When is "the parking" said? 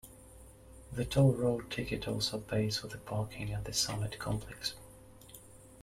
2.87-3.53